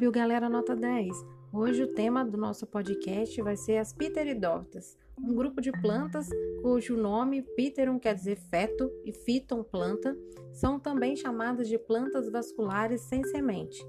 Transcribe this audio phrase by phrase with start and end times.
[0.00, 1.14] Ouviu, galera, nota 10.
[1.52, 6.26] Hoje o tema do nosso podcast vai ser as pteridófitas, um grupo de plantas
[6.62, 10.16] cujo nome pteron quer dizer feto e phyton planta,
[10.54, 13.86] são também chamadas de plantas vasculares sem semente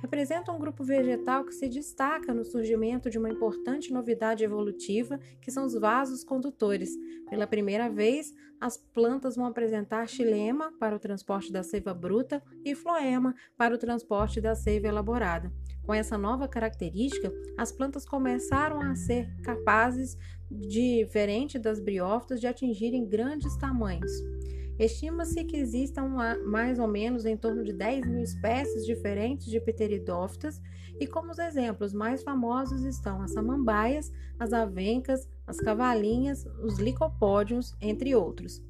[0.00, 5.50] representa um grupo vegetal que se destaca no surgimento de uma importante novidade evolutiva, que
[5.50, 6.90] são os vasos condutores.
[7.28, 12.74] Pela primeira vez, as plantas vão apresentar xilema para o transporte da seiva bruta e
[12.74, 15.52] floema para o transporte da seiva elaborada.
[15.84, 20.16] Com essa nova característica, as plantas começaram a ser capazes,
[20.50, 24.12] diferente das briófitas, de atingirem grandes tamanhos.
[24.78, 26.08] Estima-se que existam
[26.46, 30.60] mais ou menos em torno de 10 mil espécies diferentes de pteridófitas,
[31.00, 37.74] e como os exemplos mais famosos estão as samambaias, as avencas, as cavalinhas, os licopódios,
[37.80, 38.62] entre outros.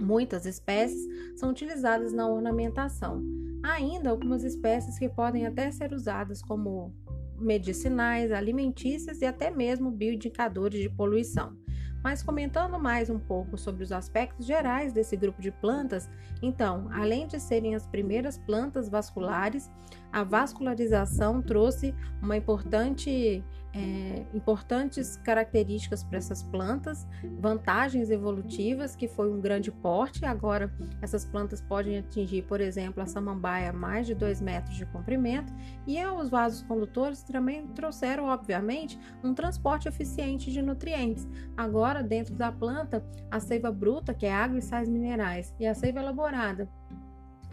[0.00, 3.22] Muitas espécies são utilizadas na ornamentação.
[3.62, 6.94] Há ainda algumas espécies que podem até ser usadas como
[7.38, 11.56] medicinais, alimentícias e até mesmo bioindicadores de poluição.
[12.04, 16.06] Mas comentando mais um pouco sobre os aspectos gerais desse grupo de plantas,
[16.42, 19.70] então, além de serem as primeiras plantas vasculares,
[20.12, 23.42] a vascularização trouxe uma importante
[23.74, 27.06] é, importantes características para essas plantas,
[27.40, 30.24] vantagens evolutivas, que foi um grande porte.
[30.24, 30.72] Agora,
[31.02, 35.52] essas plantas podem atingir, por exemplo, a samambaia mais de 2 metros de comprimento,
[35.86, 41.26] e os vasos condutores também trouxeram, obviamente, um transporte eficiente de nutrientes.
[41.56, 45.74] Agora, dentro da planta, a seiva bruta, que é água e sais minerais, e a
[45.74, 46.68] seiva elaborada,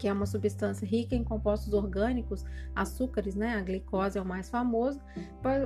[0.02, 4.50] que é uma substância rica em compostos orgânicos, açúcares, né, a glicose é o mais
[4.50, 5.00] famoso,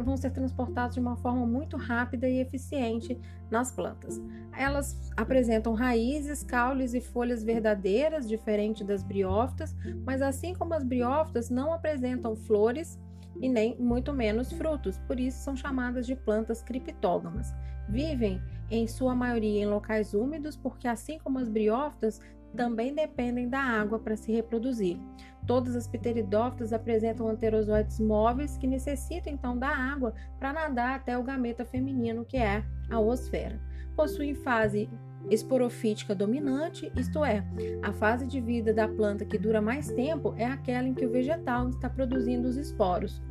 [0.05, 3.19] vão ser transportados de uma forma muito rápida e eficiente
[3.51, 4.21] nas plantas.
[4.53, 11.49] Elas apresentam raízes, caules e folhas verdadeiras, diferente das briófitas, mas assim como as briófitas
[11.49, 13.01] não apresentam flores
[13.41, 17.55] e nem muito menos frutos, por isso são chamadas de plantas criptógamas.
[17.89, 22.21] Vivem em sua maioria em locais úmidos, porque assim como as briófitas
[22.57, 24.99] também dependem da água para se reproduzir.
[25.47, 31.23] Todas as pteridófitas apresentam anterozoides móveis que necessitam então da água para nadar até o
[31.23, 33.61] gameta feminino, que é a osfera.
[33.95, 34.89] Possuem fase
[35.31, 37.45] esporofítica dominante, isto é,
[37.83, 41.11] a fase de vida da planta que dura mais tempo é aquela em que o
[41.11, 43.23] vegetal está produzindo os esporos.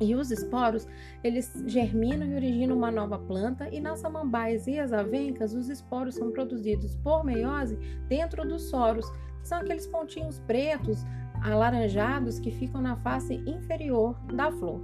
[0.00, 0.86] E os esporos,
[1.24, 6.14] eles germinam e originam uma nova planta, e nas samambaias e as avencas, os esporos
[6.14, 7.76] são produzidos por meiose
[8.08, 9.08] dentro dos soros,
[9.40, 11.04] que são aqueles pontinhos pretos,
[11.42, 14.80] alaranjados que ficam na face inferior da flor.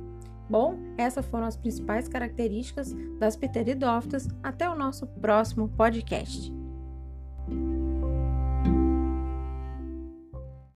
[0.48, 4.28] Bom, essas foram as principais características das pteridófitas.
[4.42, 6.52] Até o nosso próximo podcast.